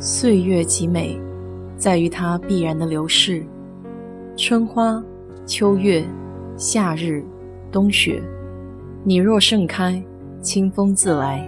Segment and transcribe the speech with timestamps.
[0.00, 1.20] 岁月极美，
[1.76, 3.44] 在于它必然的流逝。
[4.36, 5.02] 春花、
[5.44, 6.04] 秋月、
[6.56, 7.24] 夏日、
[7.72, 8.22] 冬雪，
[9.02, 10.00] 你若盛开，
[10.40, 11.44] 清风自来。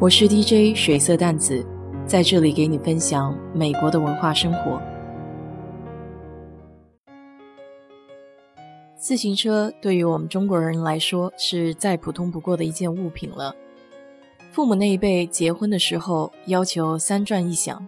[0.00, 1.62] 我是 DJ 水色淡子，
[2.06, 4.80] 在这里给你分享美国的文化生活。
[8.96, 13.54] 自行车对于我们中国人来说是再普通不过的一件物品了。
[14.58, 17.86] 父母那一辈结婚的时候要求三转一响，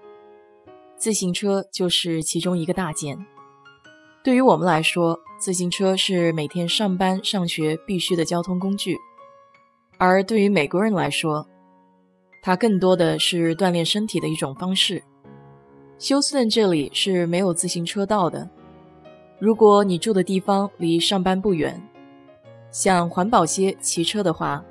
[0.97, 3.19] 自行车就是其中一个大件。
[4.23, 8.95] 对于我们来说，自行车是每天上班上学必须的交通工具；
[9.99, 11.45] 而对于美国人来说，
[12.41, 15.03] 它更多的是锻炼身体的一种方式。
[15.99, 18.49] 休斯顿这里是没有自行车道的，
[19.41, 21.83] 如果你住的地方离上班不远，
[22.71, 24.65] 想环保些骑车的话。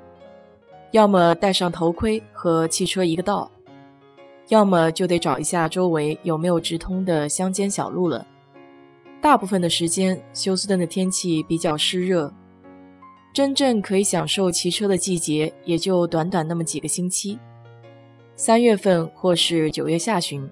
[0.92, 3.50] 要么戴上头盔和汽车一个道，
[4.48, 8.26] 要么就得找一下周围有没有直通的乡间小路了。
[9.20, 12.32] 大部分的时间，休斯顿的天气比较湿热，
[13.32, 17.38] 真正可以享受骑车的季节也就短短那么几个星期。
[18.34, 20.50] 三月份或是九月下旬，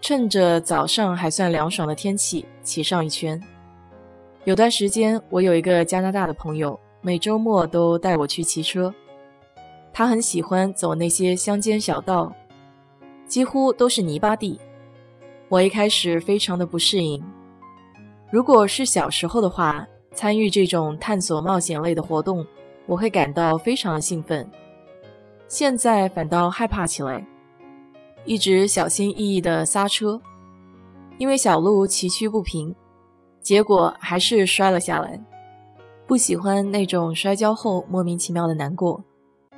[0.00, 3.42] 趁着早上还算凉爽的天气骑上一圈。
[4.44, 8.94] 有段时间，我有一个加拿大的朋友，每周末都带我去骑车。
[9.92, 12.32] 他很喜欢走那些乡间小道，
[13.26, 14.58] 几乎都是泥巴地。
[15.48, 17.22] 我一开始非常的不适应。
[18.30, 22.46] 如果是小时候的话，参与这种探索冒险类的活动，
[22.86, 24.50] 我会感到非常的兴奋。
[25.48, 27.26] 现在反倒害怕起来，
[28.24, 30.18] 一直小心翼翼的刹车，
[31.18, 32.74] 因为小路崎岖不平，
[33.42, 35.22] 结果还是摔了下来。
[36.06, 39.04] 不喜欢那种摔跤后莫名其妙的难过。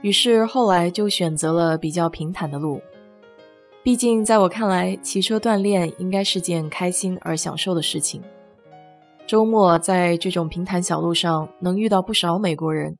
[0.04, 2.78] 于是后来就选择了比较平坦的路，
[3.82, 8.22] 毕竟在我看来，骑车锻炼应该是件开心而享受的事情。
[9.26, 12.98] 周末在这种平坦小路上能遇到不少美国人，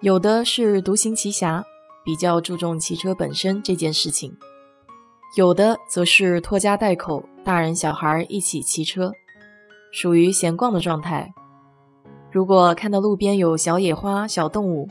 [0.00, 1.64] 有的是独行奇侠，
[2.04, 4.32] 比较注重骑车本身这件事情；
[5.36, 9.12] 有的则是拖家带口，大人小孩一起骑车，
[9.92, 11.32] 属于闲逛的状态。
[12.32, 14.88] 如果看到路边有小野花、小动物，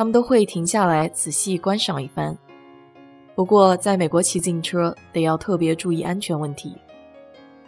[0.00, 2.34] 他们都会停下来仔细观赏一番。
[3.34, 6.74] 不过，在美国骑自行车得要特别注意安全问题，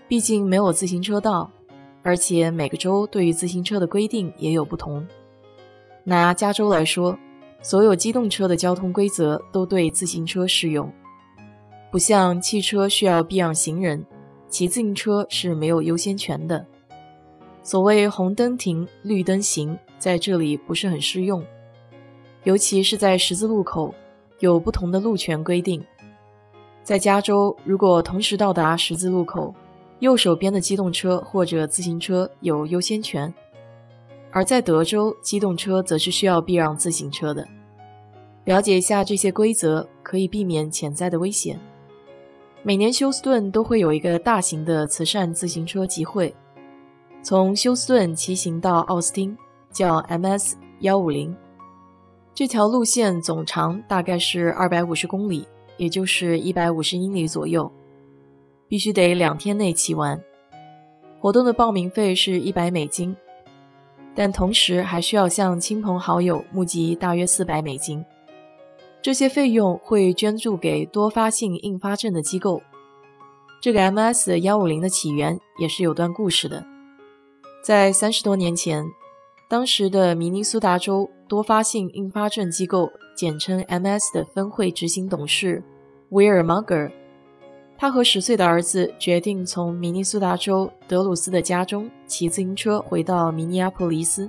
[0.09, 1.51] 毕竟没有自行车道，
[2.03, 5.07] 而且每个州对于自行车的规定也有不同。
[6.05, 7.19] 拿加州来说，
[7.61, 10.91] 所有机动车的交通规则都对自行车适用，
[11.91, 14.07] 不像汽车需要避让行人，
[14.49, 16.65] 骑自行车是没有优先权的。
[17.63, 21.45] 所谓红灯停，绿灯行，在这里不是很适用。
[22.45, 23.95] 尤其是在十字路口，
[24.41, 25.85] 有不同的路权规定。
[26.83, 29.55] 在加州，如果同时到达十字路口，
[30.01, 33.33] 右手边的机动车或者自行车有优先权；
[34.33, 37.47] 而在德州，机动车则是需要避让自行车的。
[38.45, 41.61] 了解一下这些规则，可以避免潜在的危险。
[42.65, 46.35] 每年休斯顿都会有一个大型的慈善自行车集会，
[47.23, 49.39] 从休斯顿骑行到奥斯汀，
[49.71, 51.37] 叫 MS 幺五零。
[52.35, 57.71] 这条路线总长大概是二百五十公里，也就是一百五十英里左右，
[58.67, 60.19] 必须得两天内骑完。
[61.21, 63.15] 活动的报名费是一百美金，
[64.15, 68.03] 但同时还需要向亲朋好友募集大约四百美金。
[69.03, 72.63] 这些费用会捐助给多发性硬发症的机构。
[73.61, 76.65] 这个 MS 幺五零的起源也是有段故事的，
[77.63, 78.87] 在三十多年前。
[79.49, 85.63] 当时的明尼苏达州多发性硬发症机构，简称 MS 的分会执行董事
[86.11, 86.93] 威尔·马格尔，
[87.79, 94.29] 他和十岁的儿子决定从明尼苏达州德鲁斯的家中骑自行车回到明尼阿波利斯。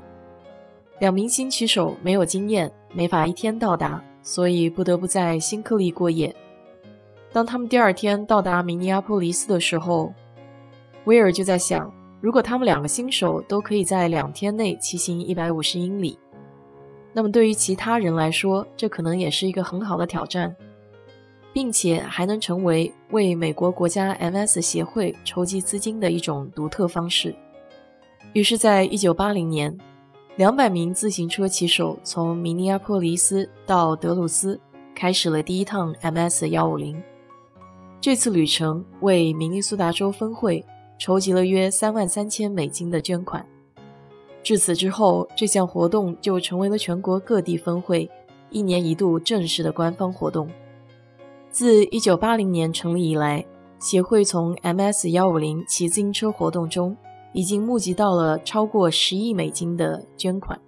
[1.00, 6.34] 两名新骑手没有经验，没法一天到达，所以不得不在新克利过夜。
[7.34, 10.14] 当他们第二天到达明尼阿波利斯的时候，
[11.04, 11.94] 威尔就在想。
[12.22, 16.18] 如果他们两个新手都可以在两天内骑行一百五十英里，
[17.14, 20.56] 那么对于其他人来说，这可能也是一个很好的挑战，
[21.54, 27.36] 并且还能成为为美国国家 MS 协会筹集资金的一种独特方式。
[28.34, 29.78] 于是，在一九八零年，
[30.36, 34.60] 两百名自行车骑手从明尼阿波利斯到德鲁斯，
[34.96, 37.02] 开始了第一趟 MS 幺五零。
[38.02, 40.66] 这次旅程为明尼苏达州分会。
[41.00, 43.46] 筹集了约三万三千美金的捐款。
[44.44, 48.10] 至此之后，这项活动就成为了全国各地分会
[48.50, 50.50] 一年一度正式的官方活动。
[51.50, 53.46] 自1980年成立以来，
[53.80, 56.98] 协会从 MS 幺五零骑自行车活动中
[57.32, 60.60] 已经募集到了超过十亿美金的捐款。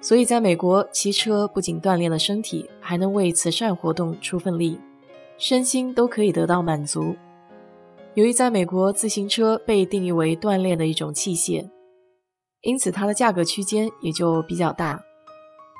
[0.00, 4.78] 所以，在美国，骑车不仅锻炼了身体，还能为慈善活动出份力，
[5.36, 7.14] 身心都可以得到满足。
[8.14, 11.68] 由于在美国，自行车被定义为锻炼的一种器械，
[12.62, 15.00] 因此它的价格区间也就比较大，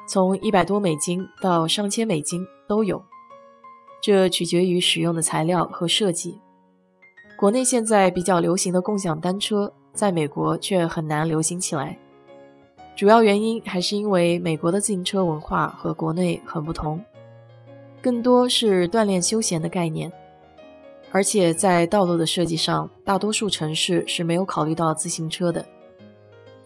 [0.08, 3.02] 从一百多美金到上千美金都有。
[4.00, 6.40] 这取决于使用的材料和设计。
[7.36, 11.98] 国内现在比较流行的共享单车，在美国却很难流行起来。
[12.96, 17.04] 主要原因还是因为美国的自行车文化和国内很不同，
[18.00, 20.12] 更多是锻炼休闲的概念，
[21.10, 25.64] 而且在道路的设计上，大多数城市是没有考虑到自行车的，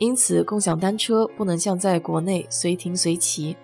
[0.03, 3.57] 因此共享单车不能像在国内随停随骑，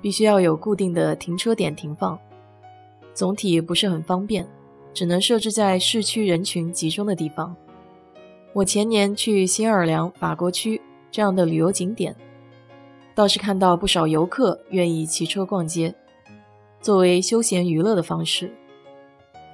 [0.00, 2.16] 必须要有固定的停车点停放。
[3.12, 4.46] 总体不是很方便，
[4.94, 7.56] 只能设置在市区人群集中的地方。
[8.52, 12.14] 我前年去新奥尔良法国区这样的旅游景点，
[13.12, 15.92] 倒是看到不少游客愿意骑车逛街，
[16.80, 18.54] 作为休闲娱乐的方式。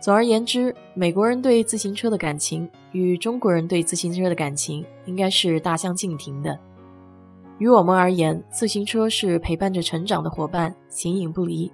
[0.04, 6.58] 总而言之，美国人对自行车的感情与中国人对自行车的感情应该是大相径庭的。
[7.56, 11.72] 于我们而言，自行车是陪伴着成长的伙伴，形影不离。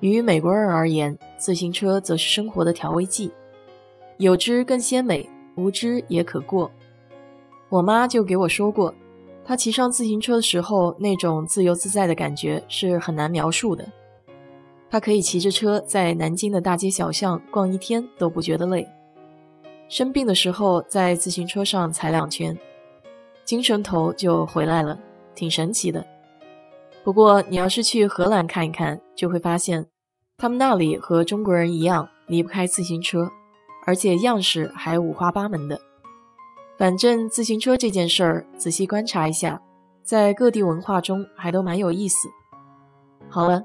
[0.00, 3.30] 于美国人而言，自行车则是生活的调味剂，
[4.16, 6.70] 有之更鲜美，无之也可过。
[7.68, 8.94] 我妈就给我说过，
[9.44, 13.86] 她骑上自行车的时候，那种自由自在的感觉是很难描述的。
[14.94, 18.88] 他可以骑着车在南京的大街小巷逛一天都不觉得累，
[19.88, 22.56] 生病的时候在自行车上踩两圈，
[23.44, 24.96] 精神头就回来了，
[25.34, 26.06] 挺神奇的。
[27.02, 29.84] 不过你要是去荷兰看一看，就会发现。
[30.38, 33.28] 他们那里和中国人一样离不开自行车，
[33.86, 35.80] 而且样式还五花八门的。
[36.78, 39.60] 反正自行车这件事儿，仔细观察一下，
[40.04, 42.28] 在各地文化中还都蛮有意思。
[43.28, 43.64] 好了，